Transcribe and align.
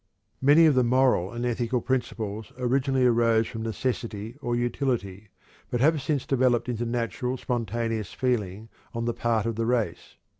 Many 0.41 0.65
of 0.65 0.73
the 0.73 0.83
moral 0.83 1.31
and 1.31 1.45
ethical 1.45 1.79
principles 1.79 2.51
originally 2.57 3.05
arose 3.05 3.45
from 3.45 3.61
necessity 3.61 4.35
or 4.41 4.55
utility, 4.55 5.29
but 5.69 5.79
have 5.79 6.01
since 6.01 6.25
developed 6.25 6.67
into 6.67 6.87
natural, 6.87 7.37
spontaneous 7.37 8.11
feeling 8.11 8.69
on 8.95 9.05
the 9.05 9.13
part 9.13 9.45
of 9.45 9.57
the 9.57 9.65
race. 9.67 10.15